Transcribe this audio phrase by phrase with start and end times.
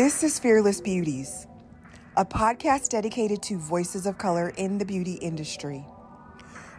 [0.00, 1.46] This is Fearless Beauties,
[2.16, 5.84] a podcast dedicated to voices of color in the beauty industry.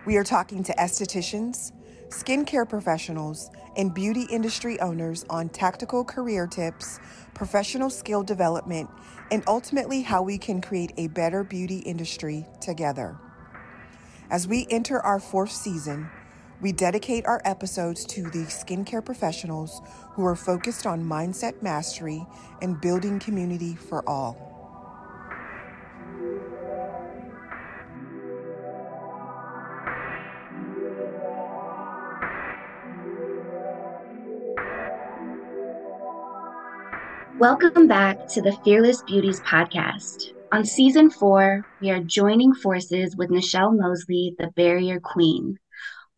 [0.08, 1.72] We are talking to estheticians,
[2.10, 7.00] skincare professionals, and beauty industry owners on tactical career tips,
[7.36, 8.90] professional skill development,
[9.30, 13.20] and ultimately how we can create a better beauty industry together.
[14.32, 16.10] As we enter our fourth season,
[16.62, 19.82] we dedicate our episodes to the skincare professionals
[20.14, 22.24] who are focused on mindset mastery
[22.62, 24.38] and building community for all.
[37.40, 40.28] Welcome back to the Fearless Beauties podcast.
[40.52, 45.58] On season four, we are joining forces with Nichelle Mosley, the Barrier Queen.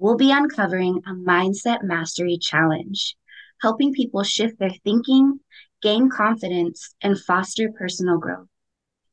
[0.04, 3.16] We'll be uncovering a mindset mastery challenge,
[3.62, 5.40] helping people shift their thinking,
[5.82, 8.50] gain confidence, and foster personal growth.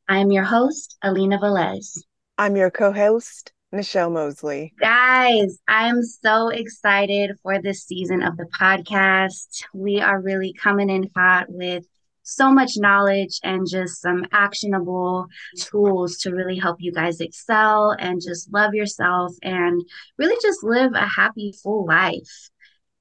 [0.08, 2.02] I am your host, Alina Velez.
[2.38, 4.74] I'm your co host, Nichelle Mosley.
[4.80, 9.62] Guys, I'm so excited for this season of the podcast.
[9.72, 11.84] We are really coming in hot with
[12.30, 15.26] so much knowledge and just some actionable
[15.58, 19.82] tools to really help you guys excel and just love yourself and
[20.18, 22.50] really just live a happy, full life.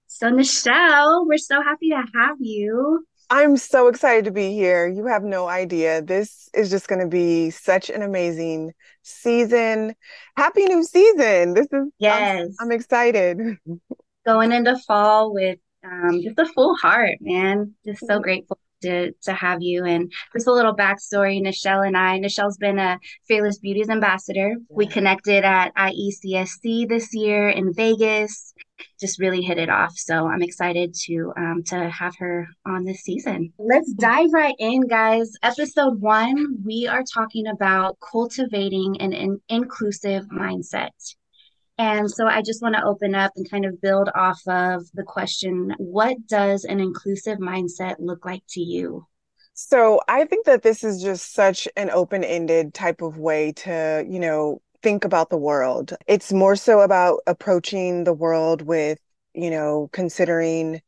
[0.07, 3.05] So, Nichelle, we're so happy to have you.
[3.30, 4.88] I'm so excited to be here.
[4.88, 6.02] You have no idea.
[6.02, 9.94] This is just going to be such an amazing season.
[10.35, 11.53] Happy new season.
[11.53, 13.39] This is, yes, I'm, I'm excited.
[14.25, 17.75] Going into fall with um, just a full heart, man.
[17.85, 19.85] Just so grateful to, to have you.
[19.85, 24.55] And just a little backstory Nichelle and I, Nichelle's been a Fearless Beauties ambassador.
[24.69, 28.53] We connected at IECSC this year in Vegas.
[29.00, 29.94] Just really hit it off.
[29.97, 33.51] So I'm excited to um, to have her on this season.
[33.57, 35.34] Let's dive right in, guys.
[35.44, 40.91] Episode one, we are talking about cultivating an, an inclusive mindset.
[41.79, 45.03] And so I just want to open up and kind of build off of the
[45.03, 49.07] question what does an inclusive mindset look like to you?
[49.53, 54.06] So I think that this is just such an open ended type of way to,
[54.09, 55.94] you know, think about the world.
[56.06, 59.00] It's more so about approaching the world with,
[59.34, 60.81] you know, considering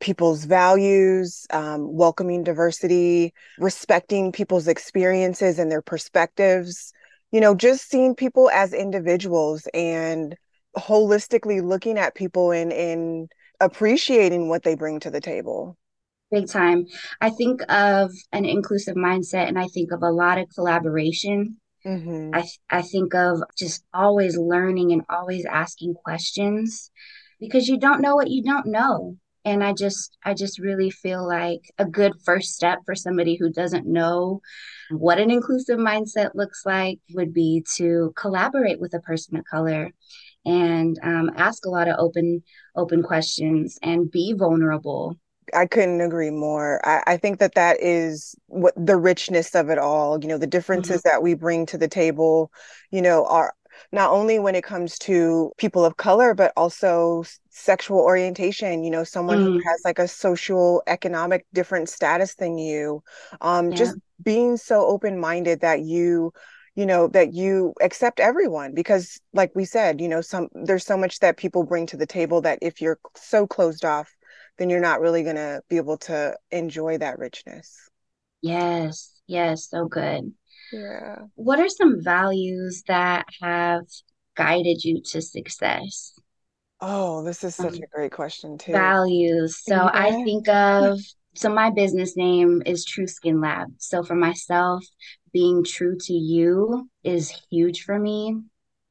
[0.00, 6.92] people's values, um, welcoming diversity, respecting people's experiences and their perspectives,
[7.30, 10.36] you know, just seeing people as individuals and
[10.76, 13.30] holistically looking at people and, and
[13.60, 15.76] appreciating what they bring to the table.
[16.30, 16.86] Big time.
[17.20, 21.56] I think of an inclusive mindset and I think of a lot of collaboration.
[21.86, 22.34] Mm-hmm.
[22.34, 26.90] I, I think of just always learning and always asking questions
[27.40, 29.16] because you don't know what you don't know
[29.48, 33.50] and i just i just really feel like a good first step for somebody who
[33.50, 34.40] doesn't know
[34.90, 39.90] what an inclusive mindset looks like would be to collaborate with a person of color
[40.44, 42.42] and um, ask a lot of open
[42.76, 45.16] open questions and be vulnerable
[45.54, 46.86] I couldn't agree more.
[46.86, 50.20] I, I, think that that is what the richness of it all.
[50.20, 51.08] You know, the differences mm-hmm.
[51.08, 52.52] that we bring to the table.
[52.90, 53.54] You know, are
[53.92, 59.04] not only when it comes to people of color, but also sexual orientation, you know,
[59.04, 59.44] someone mm.
[59.44, 63.02] who has like a social economic different status than you.
[63.40, 63.76] Um, yeah.
[63.76, 66.32] just being so open-minded that you
[66.74, 70.96] you know that you accept everyone because like we said you know some there's so
[70.96, 74.14] much that people bring to the table that if you're so closed off
[74.58, 77.88] then you're not really going to be able to enjoy that richness
[78.42, 80.32] yes yes so good
[80.72, 81.16] yeah.
[81.34, 83.84] What are some values that have
[84.36, 86.14] guided you to success?
[86.80, 88.72] Oh, this is such um, a great question too.
[88.72, 89.58] Values.
[89.64, 89.90] So yeah.
[89.92, 91.00] I think of
[91.34, 93.68] so my business name is True Skin Lab.
[93.78, 94.84] So for myself,
[95.32, 98.40] being true to you is huge for me.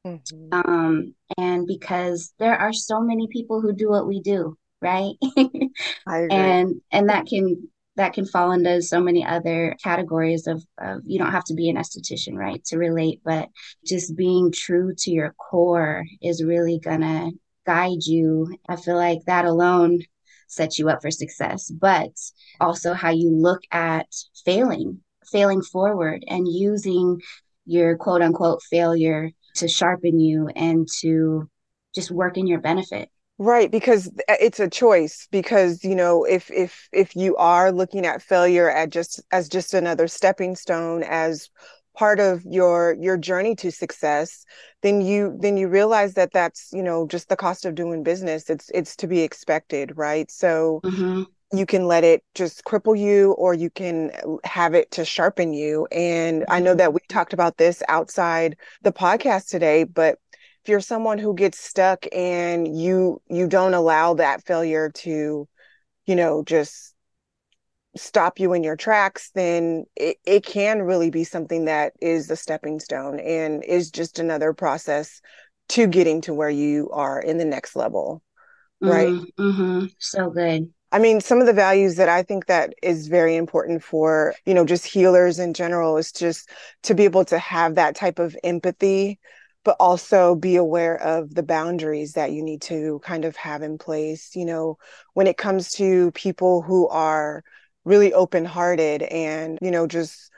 [0.06, 0.48] Mm-hmm.
[0.52, 5.14] Um, and because there are so many people who do what we do, right?
[6.06, 7.68] and and that can
[7.98, 11.68] that can fall into so many other categories of, of you don't have to be
[11.68, 13.48] an esthetician right to relate but
[13.84, 17.30] just being true to your core is really gonna
[17.66, 18.56] guide you.
[18.68, 20.00] I feel like that alone
[20.46, 22.12] sets you up for success but
[22.60, 24.06] also how you look at
[24.44, 27.20] failing failing forward and using
[27.66, 31.50] your quote unquote failure to sharpen you and to
[31.94, 35.28] just work in your benefit Right, because it's a choice.
[35.30, 39.74] Because you know, if if if you are looking at failure at just as just
[39.74, 41.48] another stepping stone, as
[41.94, 44.44] part of your your journey to success,
[44.82, 48.50] then you then you realize that that's you know just the cost of doing business.
[48.50, 50.28] It's it's to be expected, right?
[50.32, 51.22] So, mm-hmm.
[51.56, 54.10] you can let it just cripple you or you can
[54.42, 58.92] have it to sharpen you and i know that we talked about this outside the
[58.92, 60.18] podcast today but
[60.68, 65.48] you're someone who gets stuck and you you don't allow that failure to
[66.06, 66.94] you know just
[67.96, 72.36] stop you in your tracks then it, it can really be something that is a
[72.36, 75.20] stepping stone and is just another process
[75.68, 78.22] to getting to where you are in the next level
[78.80, 79.42] right mm-hmm.
[79.42, 79.86] mm-hmm.
[79.98, 83.82] so good I mean, some of the values that I think that is very important
[83.82, 86.50] for, you know, just healers in general is just
[86.84, 89.18] to be able to have that type of empathy,
[89.68, 93.76] but also be aware of the boundaries that you need to kind of have in
[93.76, 94.78] place, you know,
[95.12, 97.44] when it comes to people who are
[97.84, 100.30] really open-hearted and, you know, just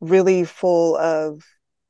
[0.00, 1.44] really full of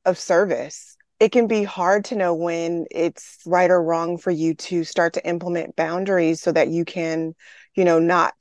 [0.06, 0.96] of service.
[1.20, 5.12] It can be hard to know when it's right or wrong for you to start
[5.12, 7.36] to implement boundaries so that you can
[7.74, 8.34] you know, not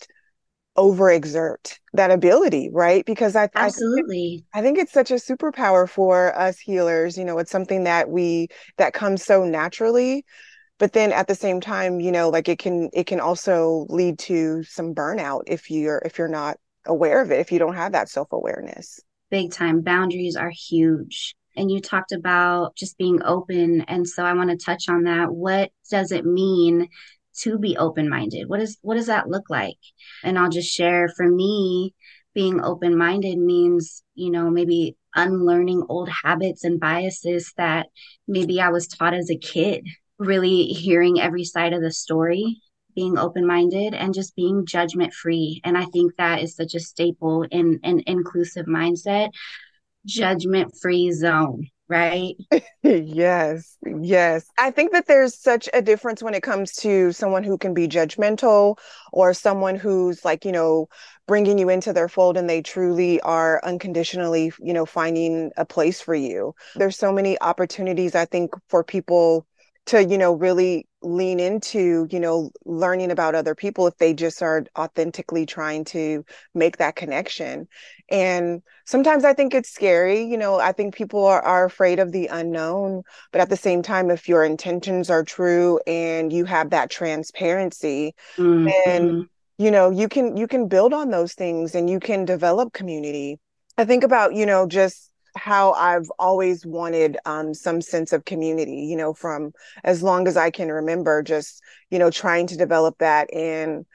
[0.82, 3.06] overexert that ability, right?
[3.06, 7.18] Because I absolutely I think, I think it's such a superpower for us healers.
[7.18, 8.48] You know, it's something that we
[8.78, 10.26] that comes so naturally.
[10.80, 14.18] But then at the same time, you know, like it can it can also lead
[14.20, 16.58] to some burnout if you're if you're not
[16.88, 19.00] aware of it, if you don't have that self-awareness.
[19.30, 19.82] Big time.
[19.82, 24.56] Boundaries are huge and you talked about just being open and so i want to
[24.56, 26.88] touch on that what does it mean
[27.40, 28.48] to be open minded?
[28.48, 29.78] What is what does that look like?
[30.24, 31.94] And I'll just share for me,
[32.34, 37.88] being open minded means, you know, maybe unlearning old habits and biases that
[38.28, 39.86] maybe I was taught as a kid,
[40.18, 42.62] really hearing every side of the story,
[42.96, 45.62] being open minded and just being judgment free.
[45.64, 49.30] And I think that is such a staple in an inclusive mindset.
[50.06, 52.36] Judgment free zone right?
[52.84, 54.46] yes, yes.
[54.58, 57.88] I think that there's such a difference when it comes to someone who can be
[57.88, 58.78] judgmental
[59.12, 60.88] or someone who's like, you know,
[61.28, 66.02] bringing you into their fold and they truly are unconditionally, you know, finding a place
[66.02, 66.54] for you.
[66.76, 69.46] There's so many opportunities, I think, for people
[69.88, 74.42] to you know really lean into you know learning about other people if they just
[74.42, 77.68] are authentically trying to make that connection
[78.10, 82.12] and sometimes i think it's scary you know i think people are, are afraid of
[82.12, 83.02] the unknown
[83.32, 88.14] but at the same time if your intentions are true and you have that transparency
[88.38, 88.70] mm-hmm.
[88.86, 92.74] then you know you can you can build on those things and you can develop
[92.74, 93.40] community
[93.78, 98.86] i think about you know just how I've always wanted um, some sense of community,
[98.90, 99.52] you know, from
[99.84, 103.86] as long as I can remember, just, you know, trying to develop that and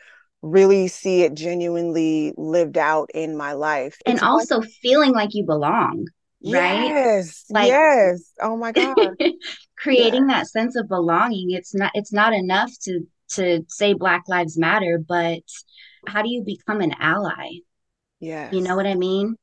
[0.42, 3.98] really see it genuinely lived out in my life.
[4.06, 6.06] And it's also like, feeling like you belong,
[6.44, 6.86] right?
[6.88, 7.44] Yes.
[7.50, 8.32] Like, yes.
[8.40, 8.96] Oh my God.
[9.78, 10.38] creating yeah.
[10.38, 11.50] that sense of belonging.
[11.50, 13.00] It's not, it's not enough to,
[13.34, 15.40] to say Black Lives Matter, but
[16.06, 17.58] how do you become an ally?
[18.20, 18.50] Yeah.
[18.52, 19.36] You know what I mean?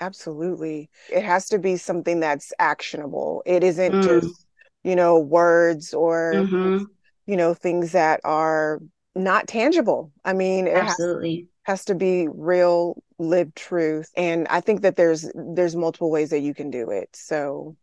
[0.00, 0.90] Absolutely.
[1.10, 3.42] It has to be something that's actionable.
[3.46, 4.02] It isn't mm.
[4.02, 4.46] just,
[4.84, 6.84] you know, words or, mm-hmm.
[7.26, 8.80] you know, things that are
[9.14, 10.12] not tangible.
[10.24, 14.10] I mean, it absolutely has, has to be real lived truth.
[14.16, 17.08] And I think that there's there's multiple ways that you can do it.
[17.14, 17.76] So,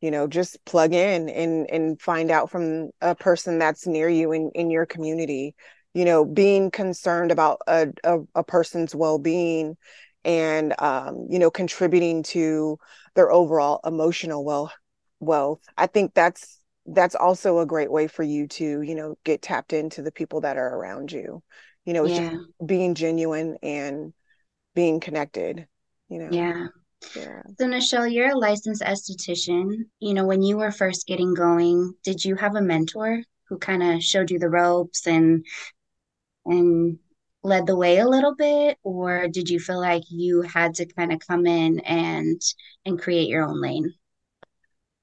[0.00, 4.30] you know, just plug in and and find out from a person that's near you
[4.32, 5.54] in, in your community
[5.94, 9.78] you know being concerned about a, a, a person's well-being
[10.26, 12.78] and um, you know contributing to
[13.14, 14.70] their overall emotional well
[15.20, 19.40] wealth i think that's that's also a great way for you to you know get
[19.40, 21.42] tapped into the people that are around you
[21.86, 22.30] you know yeah.
[22.30, 24.12] just being genuine and
[24.74, 25.66] being connected
[26.08, 26.66] you know yeah
[27.14, 27.42] yeah.
[27.58, 29.84] So Nichelle, you're a licensed esthetician.
[30.00, 33.82] You know, when you were first getting going, did you have a mentor who kind
[33.82, 35.44] of showed you the ropes and
[36.46, 36.98] and
[37.46, 41.12] led the way a little bit or did you feel like you had to kind
[41.12, 42.40] of come in and
[42.84, 43.92] and create your own lane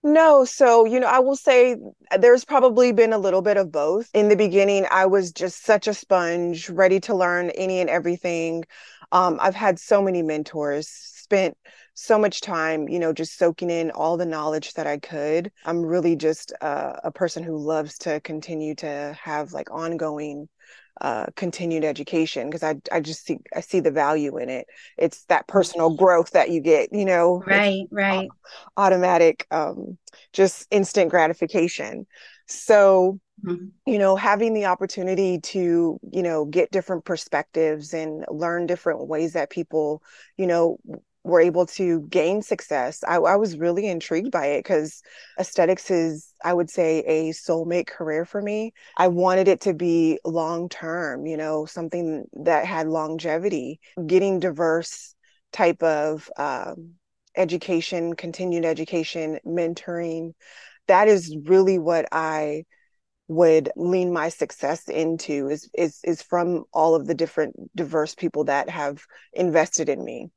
[0.05, 1.77] no, so you know, I will say
[2.19, 4.09] there's probably been a little bit of both.
[4.13, 8.65] In the beginning, I was just such a sponge, ready to learn any and everything.
[9.13, 11.57] Um, I've had so many mentors, spent
[11.93, 15.51] so much time, you know, just soaking in all the knowledge that I could.
[15.63, 20.49] I'm really just a person who loves to continue to have like ongoing
[21.01, 24.67] uh, continued education because I I just see I see the value in it.
[24.97, 27.43] It's that personal growth that you get, you know.
[27.45, 28.29] Right, right.
[28.77, 29.97] Automatic, um,
[30.31, 32.05] just instant gratification.
[32.47, 33.67] So, mm-hmm.
[33.85, 39.33] you know, having the opportunity to, you know, get different perspectives and learn different ways
[39.33, 40.03] that people,
[40.37, 40.77] you know,
[41.23, 43.03] were able to gain success.
[43.07, 45.01] I, I was really intrigued by it because
[45.39, 48.73] aesthetics is, I would say, a soulmate career for me.
[48.97, 55.15] I wanted it to be long term, you know, something that had longevity, getting diverse
[55.53, 56.95] type of um,
[57.37, 60.33] education, continued education, mentoring.
[60.87, 62.65] That is really what I
[63.29, 68.43] would lean my success into is is is from all of the different diverse people
[68.43, 69.01] that have
[69.31, 70.29] invested in me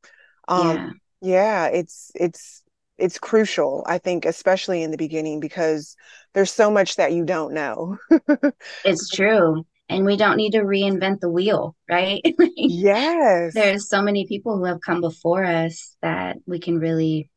[0.49, 0.76] um
[1.23, 1.67] yeah.
[1.67, 2.62] yeah it's it's
[2.99, 5.97] it's crucial i think especially in the beginning because
[6.35, 7.97] there's so much that you don't know.
[8.85, 12.23] It's true and we don't need to reinvent the wheel right?
[12.57, 13.55] Yes.
[13.55, 17.31] there's so many people who have come before us that we can really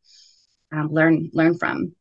[0.71, 1.95] um, learn learn from.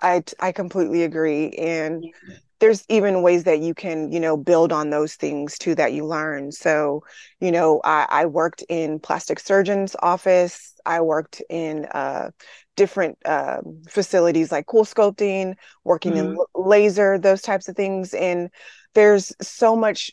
[0.00, 4.72] I i completely agree and yeah there's even ways that you can you know build
[4.72, 6.52] on those things too that you learn.
[6.52, 7.02] So
[7.40, 10.74] you know i, I worked in plastic surgeon's office.
[10.86, 12.30] I worked in uh,
[12.76, 16.32] different uh, facilities like CoolSculpting working mm-hmm.
[16.32, 18.14] in laser those types of things.
[18.14, 18.50] And
[18.94, 20.12] there's so much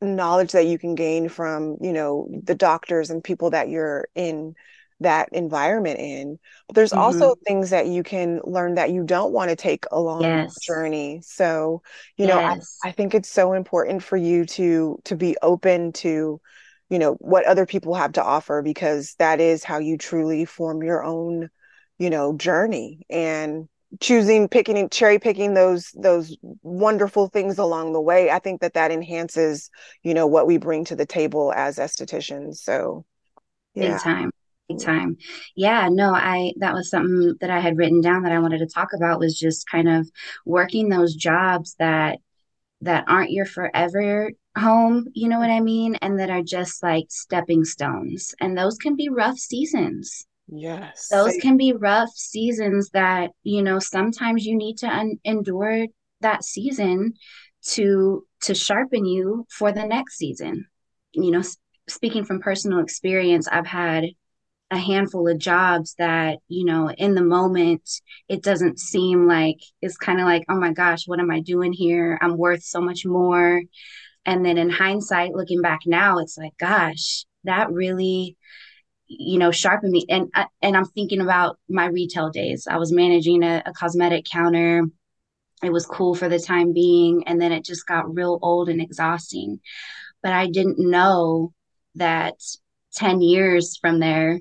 [0.00, 4.54] knowledge that you can gain from you know the doctors and people that you're in
[5.00, 6.38] that environment in.
[6.66, 7.00] But there's mm-hmm.
[7.00, 10.54] also things that you can learn that you don't want to take along yes.
[10.54, 11.20] the journey.
[11.22, 11.82] So,
[12.16, 12.34] you yes.
[12.34, 16.40] know, I, I think it's so important for you to to be open to,
[16.90, 20.82] you know, what other people have to offer because that is how you truly form
[20.82, 21.50] your own,
[21.98, 23.06] you know, journey.
[23.08, 23.68] And
[24.00, 28.74] choosing picking and cherry picking those those wonderful things along the way i think that
[28.74, 29.70] that enhances
[30.02, 33.06] you know what we bring to the table as estheticians so
[33.74, 33.94] yeah.
[33.94, 34.30] big time
[34.70, 34.84] Mm-hmm.
[34.84, 35.16] time.
[35.56, 38.66] Yeah, no, I that was something that I had written down that I wanted to
[38.66, 40.10] talk about was just kind of
[40.44, 42.18] working those jobs that
[42.82, 47.06] that aren't your forever home, you know what I mean, and that are just like
[47.08, 48.34] stepping stones.
[48.40, 50.26] And those can be rough seasons.
[50.48, 51.08] Yes.
[51.10, 55.86] Those can be rough seasons that, you know, sometimes you need to un- endure
[56.20, 57.14] that season
[57.62, 60.66] to to sharpen you for the next season.
[61.12, 61.42] You know,
[61.88, 64.04] speaking from personal experience, I've had
[64.70, 67.88] a handful of jobs that you know in the moment
[68.28, 71.72] it doesn't seem like it's kind of like oh my gosh what am i doing
[71.72, 72.18] here?
[72.20, 73.62] I'm worth so much more.
[74.26, 78.36] And then in hindsight looking back now it's like gosh that really
[79.06, 80.04] you know sharpened me.
[80.08, 82.66] And uh, and i'm thinking about my retail days.
[82.70, 84.82] I was managing a, a cosmetic counter.
[85.62, 88.82] It was cool for the time being and then it just got real old and
[88.82, 89.60] exhausting.
[90.22, 91.52] But i didn't know
[91.94, 92.34] that
[92.94, 94.40] 10 years from there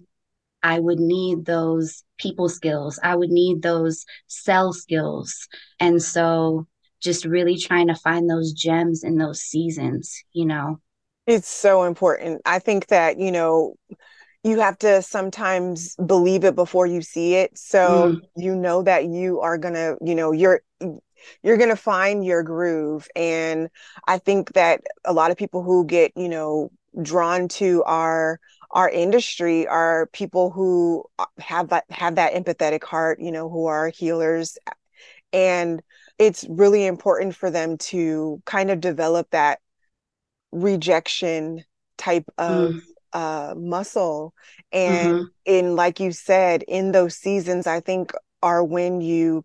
[0.67, 2.99] I would need those people skills.
[3.01, 5.47] I would need those sell skills.
[5.79, 6.67] And so
[7.01, 10.81] just really trying to find those gems in those seasons, you know.
[11.25, 12.41] It's so important.
[12.45, 13.75] I think that, you know,
[14.43, 17.57] you have to sometimes believe it before you see it.
[17.57, 18.21] So mm.
[18.35, 20.63] you know that you are going to, you know, you're
[21.43, 23.69] you're going to find your groove and
[24.07, 26.71] I think that a lot of people who get, you know,
[27.01, 28.39] drawn to our
[28.71, 33.65] our industry are people who uh, have that have that empathetic heart you know who
[33.65, 34.57] are healers
[35.33, 35.81] and
[36.17, 39.59] it's really important for them to kind of develop that
[40.51, 41.63] rejection
[41.97, 42.81] type of mm.
[43.13, 44.33] uh, muscle
[44.71, 45.23] and mm-hmm.
[45.45, 49.43] in like you said in those seasons i think are when you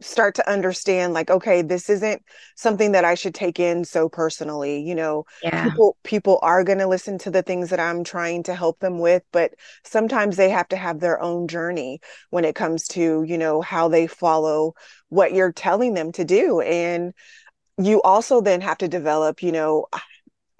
[0.00, 2.22] start to understand like okay this isn't
[2.54, 5.64] something that i should take in so personally you know yeah.
[5.64, 9.00] people people are going to listen to the things that i'm trying to help them
[9.00, 12.00] with but sometimes they have to have their own journey
[12.30, 14.72] when it comes to you know how they follow
[15.08, 17.12] what you're telling them to do and
[17.76, 19.86] you also then have to develop you know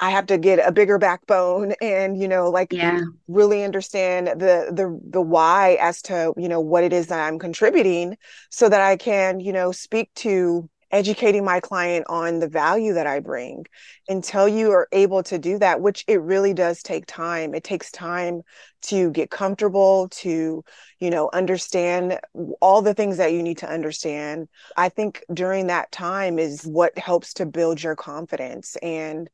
[0.01, 3.01] I have to get a bigger backbone and you know like yeah.
[3.27, 7.39] really understand the the the why as to you know what it is that I'm
[7.39, 8.17] contributing
[8.51, 13.07] so that I can you know speak to educating my client on the value that
[13.07, 13.67] I bring
[14.09, 17.91] until you are able to do that which it really does take time it takes
[17.91, 18.43] time
[18.81, 20.65] to get comfortable to
[20.99, 22.19] you know understand
[22.61, 26.97] all the things that you need to understand i think during that time is what
[26.97, 29.29] helps to build your confidence and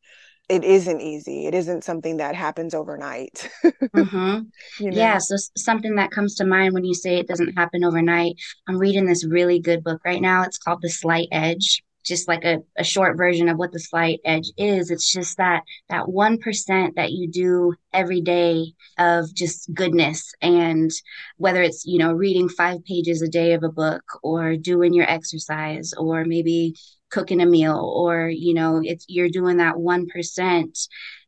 [0.48, 1.46] it isn't easy.
[1.46, 3.50] It isn't something that happens overnight.
[3.64, 4.42] mm-hmm.
[4.84, 4.96] you know?
[4.96, 5.18] Yeah.
[5.18, 8.36] So something that comes to mind when you say it doesn't happen overnight.
[8.68, 10.42] I'm reading this really good book right now.
[10.42, 11.82] It's called The Slight Edge.
[12.04, 14.90] just like a, a short version of what the slight edge is.
[14.90, 20.90] It's just that that one percent that you do every day of just goodness and
[21.38, 25.08] whether it's, you know, reading five pages a day of a book or doing your
[25.10, 26.74] exercise or maybe
[27.10, 30.78] cooking a meal or, you know, it's you're doing that one percent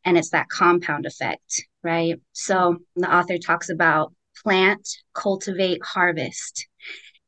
[0.03, 2.19] and it's that compound effect, right?
[2.33, 6.67] So the author talks about plant, cultivate, harvest.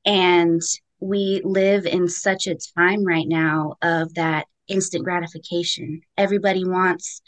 [0.06, 0.62] And
[1.00, 6.02] we live in such a time right now of that instant gratification.
[6.18, 7.22] Everybody wants,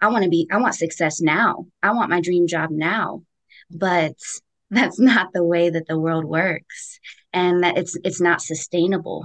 [0.00, 1.66] I want to be, I want success now.
[1.82, 3.22] I want my dream job now.
[3.70, 4.14] But
[4.70, 6.98] that's not the way that the world works.
[7.32, 9.24] And that it's it's not sustainable.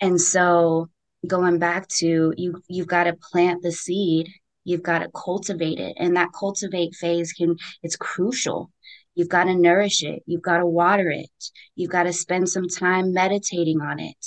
[0.00, 0.88] And so
[1.26, 4.28] going back to you you've got to plant the seed
[4.62, 8.70] you've got to cultivate it and that cultivate phase can it's crucial
[9.18, 10.22] You've got to nourish it.
[10.26, 11.50] You've got to water it.
[11.74, 14.26] You've got to spend some time meditating on it.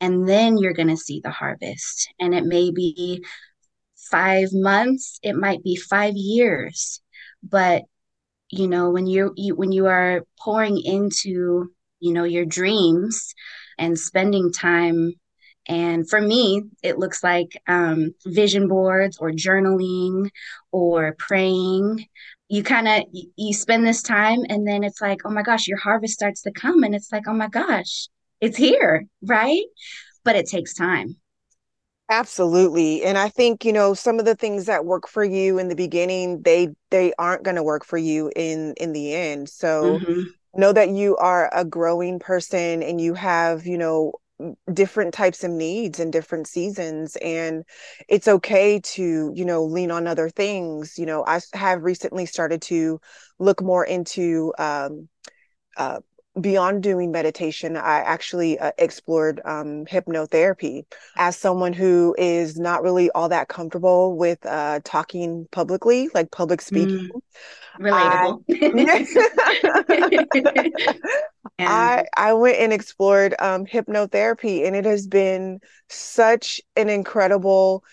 [0.00, 2.08] And then you're going to see the harvest.
[2.20, 3.24] And it may be
[4.12, 7.00] five months, it might be five years.
[7.42, 7.82] But,
[8.48, 13.34] you know, when you're, you, when you are pouring into, you know, your dreams
[13.78, 15.12] and spending time.
[15.66, 20.30] And for me, it looks like um, vision boards or journaling
[20.72, 22.06] or praying.
[22.48, 25.76] You kind of you spend this time and then it's like oh my gosh your
[25.76, 26.82] harvest starts to come.
[26.82, 28.08] And it's like oh my gosh
[28.40, 29.64] it's here right?
[30.24, 31.16] But it takes time.
[32.10, 33.04] Absolutely.
[33.04, 35.76] And i think you know some of the things that work for you in the
[35.76, 39.48] beginning they they aren't going to work for you in in the end.
[39.50, 40.22] So mm-hmm.
[40.58, 44.12] Know that you are a growing person and you have you know
[44.72, 47.64] different types of needs in different seasons and
[48.08, 50.98] it's okay to you know lean on other things.
[50.98, 53.00] You know i have recently started to
[53.38, 55.08] look more into um,
[55.76, 56.00] uh,
[56.40, 60.84] beyond doing meditation i actually uh, explored um, hypnotherapy
[61.16, 66.60] as someone who is not really all that comfortable with uh, talking publicly like public
[66.60, 67.20] speaking mm
[67.78, 68.44] relatable.
[71.58, 77.84] I, I, I went and explored um, hypnotherapy, and it has been such an incredible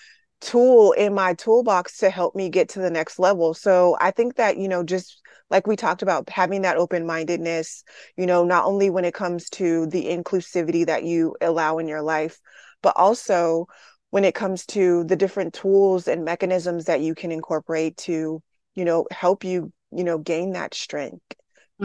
[0.42, 3.54] tool in my toolbox to help me get to the next level.
[3.54, 7.84] So I think that you know just like we talked about having that open mindedness
[8.18, 12.02] you know not only when it comes to the inclusivity that you allow in your
[12.02, 12.40] life
[12.82, 13.68] but also
[14.10, 18.42] when it comes to the different tools and mechanisms that you can incorporate to
[18.76, 21.22] you know help you you know gain that strength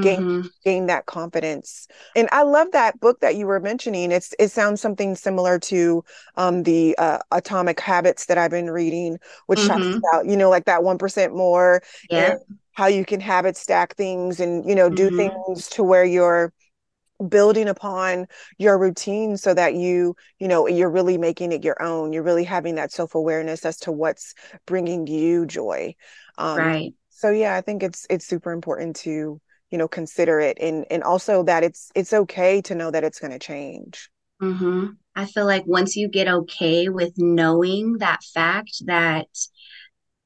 [0.01, 0.47] gain mm-hmm.
[0.65, 4.81] gain that confidence and i love that book that you were mentioning it's it sounds
[4.81, 6.05] something similar to
[6.37, 9.83] um the uh, atomic habits that i've been reading which mm-hmm.
[9.83, 12.37] talks about you know like that 1% more yeah
[12.81, 15.29] how you can habit stack things and you know do mm-hmm.
[15.45, 16.51] things to where you're
[17.29, 22.11] building upon your routine so that you you know you're really making it your own
[22.11, 24.33] you're really having that self-awareness as to what's
[24.65, 25.95] bringing you joy
[26.39, 29.39] um, right so yeah i think it's it's super important to
[29.71, 33.21] you know consider it and and also that it's it's okay to know that it's
[33.21, 34.09] going to change
[34.41, 34.87] mm-hmm.
[35.15, 39.29] i feel like once you get okay with knowing that fact that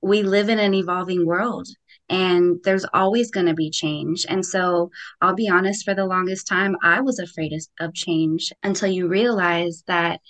[0.00, 1.66] we live in an evolving world
[2.08, 4.90] and there's always going to be change and so
[5.20, 9.82] i'll be honest for the longest time i was afraid of change until you realize
[9.86, 10.20] that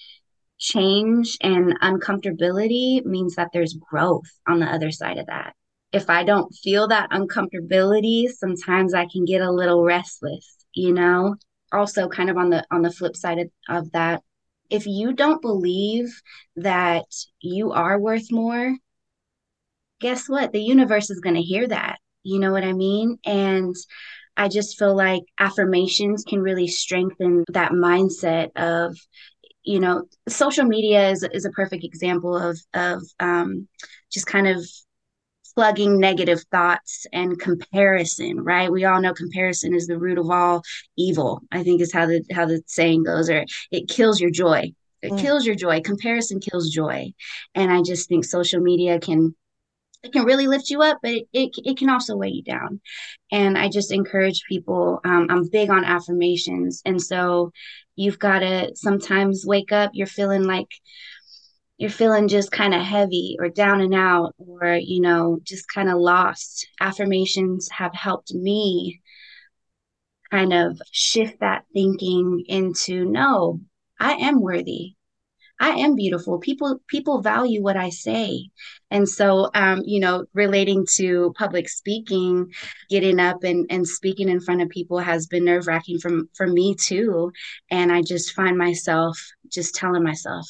[0.58, 5.54] change and uncomfortability means that there's growth on the other side of that
[5.94, 11.36] if I don't feel that uncomfortability, sometimes I can get a little restless, you know?
[11.70, 14.22] Also kind of on the on the flip side of, of that,
[14.70, 16.20] if you don't believe
[16.56, 17.04] that
[17.40, 18.76] you are worth more,
[20.04, 20.52] guess what?
[20.52, 21.96] The universe is going to hear that.
[22.24, 23.16] You know what I mean?
[23.24, 23.74] And
[24.36, 28.98] I just feel like affirmations can really strengthen that mindset of,
[29.62, 33.66] you know, social media is, is a perfect example of, of um,
[34.12, 34.62] just kind of
[35.54, 40.62] plugging negative thoughts and comparison right we all know comparison is the root of all
[40.96, 44.68] evil i think is how the how the saying goes or it kills your joy
[45.00, 45.20] it mm.
[45.20, 47.08] kills your joy comparison kills joy
[47.54, 49.32] and i just think social media can
[50.04, 52.80] it can really lift you up but it, it, it can also weigh you down.
[53.32, 56.82] And i just encourage people um, i'm big on affirmations.
[56.84, 57.52] And so
[57.96, 60.68] you've got to sometimes wake up you're feeling like
[61.76, 65.90] you're feeling just kind of heavy or down and out or you know just kind
[65.90, 66.68] of lost.
[66.80, 69.00] Affirmations have helped me
[70.30, 73.60] kind of shift that thinking into no
[74.00, 74.96] i am worthy
[75.60, 76.38] I am beautiful.
[76.38, 78.48] People people value what I say.
[78.90, 82.52] And so um, you know, relating to public speaking,
[82.90, 86.74] getting up and, and speaking in front of people has been nerve-wracking from for me
[86.74, 87.30] too.
[87.70, 90.46] And I just find myself just telling myself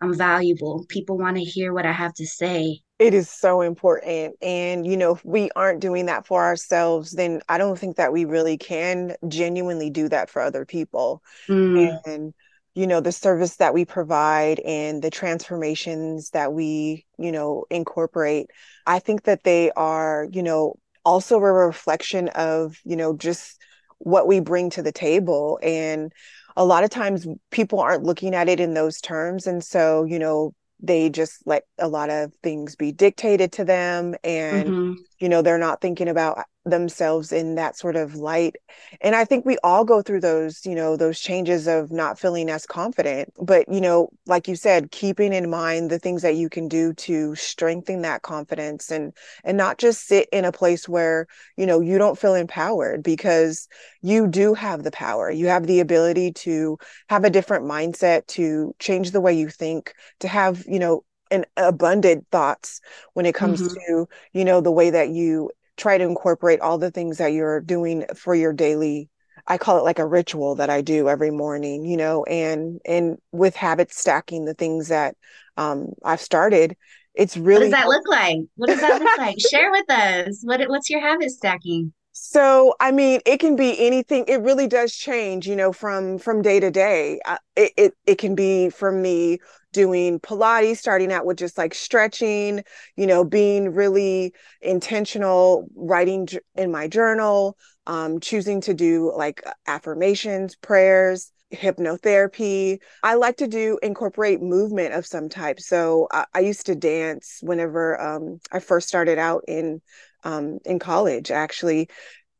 [0.00, 0.84] I'm valuable.
[0.88, 2.80] People want to hear what I have to say.
[2.98, 4.34] It is so important.
[4.42, 8.12] And, you know, if we aren't doing that for ourselves, then I don't think that
[8.12, 11.22] we really can genuinely do that for other people.
[11.48, 12.00] Mm.
[12.04, 12.34] And,
[12.78, 18.52] you know, the service that we provide and the transformations that we, you know, incorporate,
[18.86, 23.60] I think that they are, you know, also a reflection of, you know, just
[23.98, 25.58] what we bring to the table.
[25.60, 26.12] And
[26.56, 29.48] a lot of times people aren't looking at it in those terms.
[29.48, 34.14] And so, you know, they just let a lot of things be dictated to them
[34.22, 34.92] and mm-hmm.
[35.18, 38.56] you know they're not thinking about themselves in that sort of light
[39.00, 42.48] and i think we all go through those you know those changes of not feeling
[42.50, 46.48] as confident but you know like you said keeping in mind the things that you
[46.48, 49.12] can do to strengthen that confidence and
[49.44, 51.26] and not just sit in a place where
[51.56, 53.68] you know you don't feel empowered because
[54.02, 56.78] you do have the power you have the ability to
[57.08, 61.44] have a different mindset to change the way you think to have you know an
[61.56, 62.80] abundant thoughts
[63.14, 63.74] when it comes mm-hmm.
[63.74, 67.60] to you know the way that you try to incorporate all the things that you're
[67.60, 69.08] doing for your daily
[69.48, 73.18] I call it like a ritual that I do every morning, you know, and and
[73.32, 75.16] with habit stacking the things that
[75.56, 76.76] um, I've started,
[77.14, 78.38] it's really What does that look like?
[78.56, 79.40] What does that look like?
[79.50, 80.40] Share with us.
[80.44, 81.94] What what's your habit stacking?
[82.12, 84.24] So, I mean, it can be anything.
[84.26, 87.20] It really does change, you know, from from day to day.
[87.24, 89.38] Uh, it, it it can be for me
[89.78, 92.64] doing Pilates, starting out with just like stretching,
[92.96, 100.56] you know, being really intentional, writing in my journal, um, choosing to do like affirmations,
[100.56, 102.78] prayers, hypnotherapy.
[103.04, 105.60] I like to do incorporate movement of some type.
[105.60, 109.80] So I, I used to dance whenever um, I first started out in
[110.24, 111.30] um, in college.
[111.30, 111.88] Actually,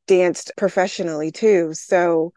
[0.08, 1.72] danced professionally too.
[1.72, 2.32] So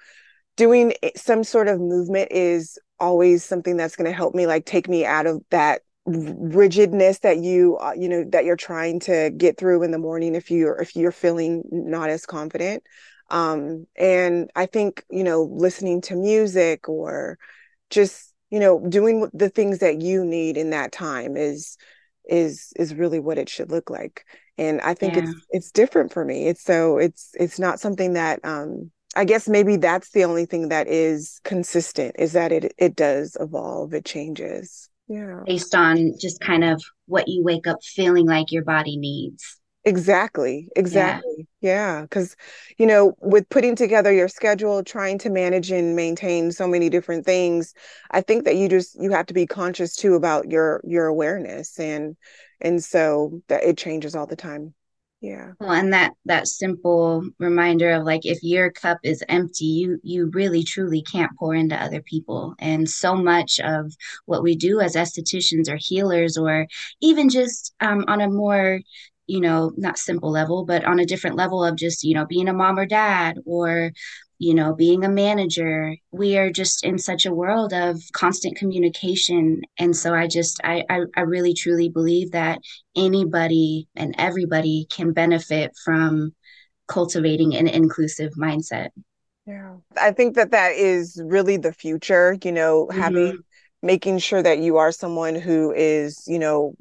[0.57, 4.87] doing some sort of movement is always something that's going to help me like take
[4.87, 9.57] me out of that rigidness that you uh, you know that you're trying to get
[9.57, 12.83] through in the morning if you're if you're feeling not as confident.
[13.29, 17.37] Um and i think you know listening to music or
[17.89, 21.77] just you know doing the things that you need in that time is
[22.25, 24.25] is is really what it should look like.
[24.57, 25.23] And i think yeah.
[25.23, 26.47] it's it's different for me.
[26.47, 30.69] It's so it's it's not something that um I guess maybe that's the only thing
[30.69, 34.89] that is consistent is that it it does evolve, it changes.
[35.07, 35.41] Yeah.
[35.45, 39.57] Based on just kind of what you wake up feeling like your body needs.
[39.83, 40.69] Exactly.
[40.75, 41.47] Exactly.
[41.59, 42.03] Yeah.
[42.03, 42.35] Because,
[42.77, 47.25] you know, with putting together your schedule, trying to manage and maintain so many different
[47.25, 47.73] things,
[48.11, 51.79] I think that you just you have to be conscious too about your your awareness
[51.79, 52.15] and
[52.61, 54.75] and so that it changes all the time
[55.21, 55.51] yeah.
[55.59, 60.31] Well and that that simple reminder of like if your cup is empty you you
[60.33, 62.55] really truly can't pour into other people.
[62.59, 63.93] And so much of
[64.25, 66.67] what we do as estheticians or healers or
[67.01, 68.79] even just um, on a more
[69.27, 72.47] you know not simple level but on a different level of just you know being
[72.49, 73.91] a mom or dad or
[74.41, 79.61] you know, being a manager, we are just in such a world of constant communication.
[79.77, 82.57] And so I just, I, I, I really truly believe that
[82.95, 86.33] anybody and everybody can benefit from
[86.87, 88.89] cultivating an inclusive mindset.
[89.45, 89.75] Yeah.
[89.95, 92.99] I think that that is really the future, you know, mm-hmm.
[92.99, 93.39] having,
[93.83, 96.73] making sure that you are someone who is, you know,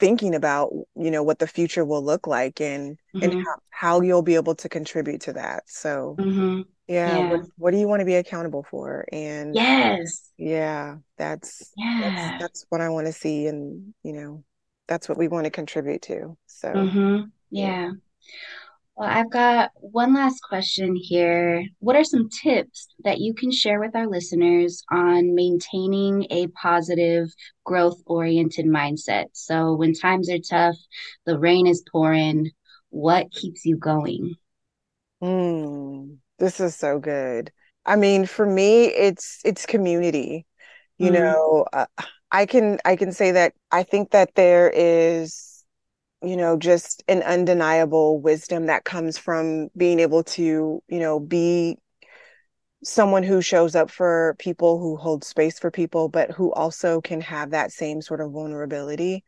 [0.00, 3.22] thinking about you know what the future will look like and mm-hmm.
[3.22, 6.62] and how, how, you'll be able to contribute to that so mm-hmm.
[6.88, 7.30] yeah, yeah.
[7.30, 12.42] What, what, do you want to be accountable for and yes yeah that's yeah that's,
[12.42, 14.42] that's what i want to see and you know
[14.88, 17.16] that's what we want to contribute to so mm-hmm.
[17.50, 17.66] yeah.
[17.82, 17.90] yeah.
[19.00, 21.64] Well, I've got one last question here.
[21.78, 27.30] What are some tips that you can share with our listeners on maintaining a positive,
[27.64, 29.28] growth oriented mindset?
[29.32, 30.76] So, when times are tough,
[31.24, 32.50] the rain is pouring,
[32.90, 34.34] what keeps you going?
[35.22, 37.50] Mm, this is so good.
[37.86, 40.44] I mean, for me, it's it's community.
[40.98, 41.14] You mm.
[41.14, 41.86] know, uh,
[42.30, 45.49] I can I can say that I think that there is
[46.22, 51.76] you know just an undeniable wisdom that comes from being able to you know be
[52.82, 57.20] someone who shows up for people who hold space for people but who also can
[57.20, 59.24] have that same sort of vulnerability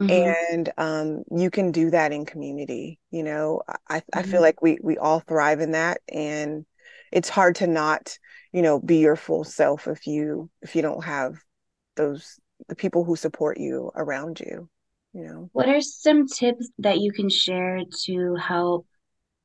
[0.00, 0.10] mm-hmm.
[0.10, 4.18] and um, you can do that in community you know i, mm-hmm.
[4.18, 4.42] I feel mm-hmm.
[4.42, 6.64] like we we all thrive in that and
[7.12, 8.18] it's hard to not
[8.52, 11.36] you know be your full self if you if you don't have
[11.96, 14.68] those the people who support you around you
[15.12, 18.86] you know what are some tips that you can share to help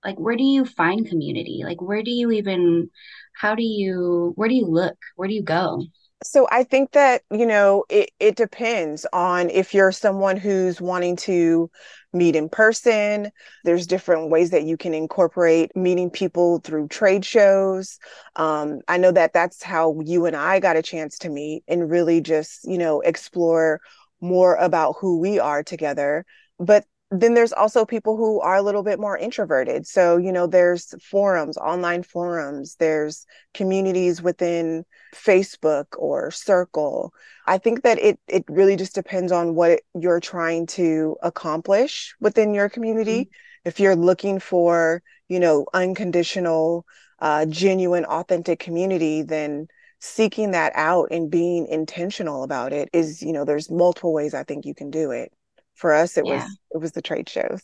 [0.03, 2.89] like where do you find community like where do you even
[3.33, 5.81] how do you where do you look where do you go
[6.23, 11.17] so I think that, you know, it, it depends on if you're someone who's wanting
[11.17, 11.69] to
[12.13, 13.31] meet in person.
[13.63, 17.99] There's different ways that you can incorporate meeting people through trade shows.
[18.37, 21.91] Um, I know that that's how you and I got a chance to meet and
[21.91, 23.81] really just, you know, explore
[24.21, 26.25] more about who we are together.
[26.59, 29.85] But then there's also people who are a little bit more introverted.
[29.85, 37.13] So, you know, there's forums, online forums, there's communities within Facebook or Circle.
[37.45, 42.53] I think that it it really just depends on what you're trying to accomplish within
[42.53, 43.25] your community.
[43.25, 43.67] Mm-hmm.
[43.69, 46.85] If you're looking for, you know, unconditional,
[47.19, 49.67] uh, genuine, authentic community, then
[50.05, 54.43] seeking that out and being intentional about it is, you know, there's multiple ways I
[54.43, 55.31] think you can do it.
[55.73, 56.35] For us it yeah.
[56.35, 57.61] was it was the trade shows.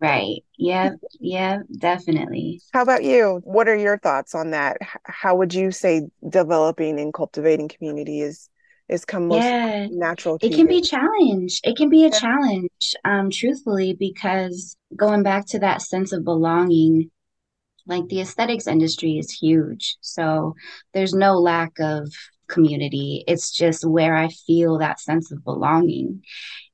[0.00, 0.42] Right.
[0.58, 0.90] Yeah.
[1.20, 1.58] Yeah.
[1.78, 2.60] Definitely.
[2.72, 3.40] How about you?
[3.44, 4.78] What are your thoughts on that?
[5.04, 8.48] How would you say developing and cultivating community is
[8.88, 9.86] is come most yeah.
[9.92, 10.66] natural it can you?
[10.66, 11.60] be challenge.
[11.62, 12.18] It can be a yeah.
[12.18, 17.12] challenge um truthfully because going back to that sense of belonging
[17.86, 19.96] like the aesthetics industry is huge.
[20.00, 20.54] So
[20.92, 22.12] there's no lack of
[22.48, 23.24] community.
[23.26, 26.22] It's just where i feel that sense of belonging.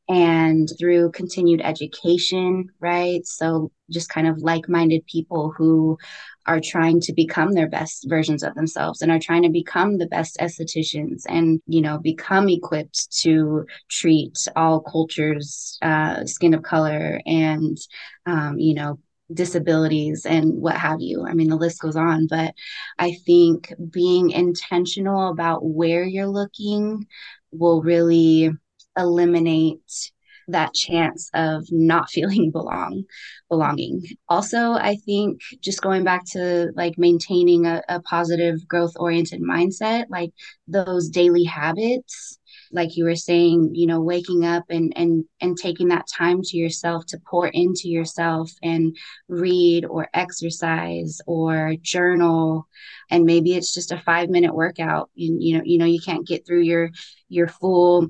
[0.08, 3.26] And through continued education, right?
[3.26, 5.98] So just kind of like minded people who
[6.46, 10.06] are trying to become their best versions of themselves and are trying to become the
[10.06, 17.20] best estheticians and you know become equipped to treat all cultures uh, skin of color
[17.26, 17.76] and
[18.24, 18.98] um, you know
[19.32, 21.26] disabilities and what have you.
[21.26, 22.54] I mean the list goes on but
[22.98, 27.06] i think being intentional about where you're looking
[27.52, 28.50] will really
[28.96, 30.12] eliminate
[30.48, 33.04] that chance of not feeling belong
[33.48, 34.02] belonging.
[34.28, 40.04] Also i think just going back to like maintaining a, a positive growth oriented mindset
[40.08, 40.30] like
[40.66, 42.37] those daily habits
[42.72, 46.56] like you were saying you know waking up and and and taking that time to
[46.56, 48.96] yourself to pour into yourself and
[49.28, 52.66] read or exercise or journal
[53.10, 56.26] and maybe it's just a 5 minute workout and you know you know you can't
[56.26, 56.90] get through your
[57.28, 58.08] your full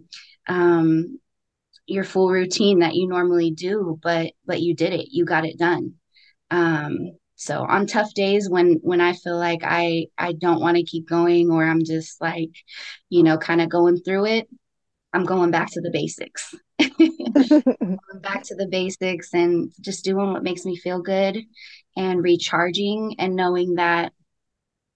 [0.49, 1.19] um,
[1.87, 5.09] your full routine that you normally do, but but you did it.
[5.11, 5.95] You got it done.
[6.51, 10.83] Um, so on tough days when when I feel like I I don't want to
[10.83, 12.51] keep going or I'm just like,
[13.11, 14.49] you know, kind of going through it,
[15.13, 16.53] I'm going back to the basics.
[16.99, 21.39] going back to the basics and just doing what makes me feel good
[21.97, 24.13] and recharging and knowing that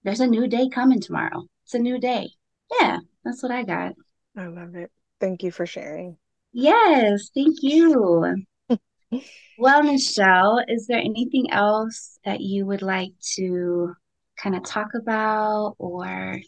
[0.03, 1.45] there's a new day coming tomorrow.
[1.63, 2.29] It's a new day.
[2.77, 3.93] Yeah, that's what I got.
[4.35, 4.91] I love it.
[5.21, 6.17] Thank you for sharing.
[6.51, 8.43] Yes, thank you.
[9.57, 13.93] Well, Nichelle, is there anything else that you would like to
[14.41, 16.39] kind of talk about or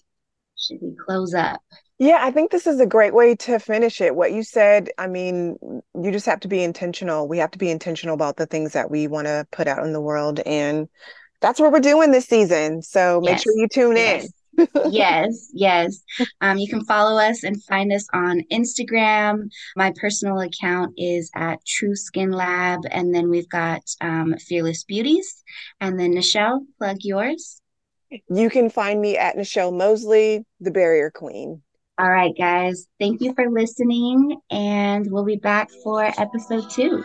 [0.58, 1.62] should we close up?
[1.97, 4.15] Yeah, I think this is a great way to finish it.
[4.15, 5.58] What you said, I mean,
[5.93, 7.28] you just have to be intentional.
[7.28, 9.93] We have to be intentional about the things that we want to put out in
[9.93, 10.41] the world.
[10.45, 10.89] And
[11.39, 12.82] that's what we're doing this season.
[12.82, 13.43] So make yes.
[13.43, 14.25] sure you tune yes.
[14.25, 14.30] in
[14.89, 16.04] yes, yes.
[16.41, 19.50] Um, you can follow us and find us on Instagram.
[19.76, 25.44] My personal account is at True Skin Lab, and then we've got um, Fearless Beauties.
[25.80, 27.62] And then Nichelle, plug yours.
[28.30, 31.62] You can find me at Nichelle Mosley, the Barrier Queen.
[31.98, 32.88] All right, guys.
[33.00, 37.04] Thank you for listening, and we'll be back for episode two.